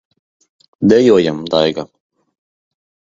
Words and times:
Dejojam, 0.89 1.45
Daiga! 1.51 1.83